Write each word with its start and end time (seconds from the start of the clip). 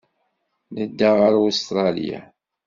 Nedda 0.75 1.09
ɣer 1.19 1.33
Ustṛalya. 1.45 2.19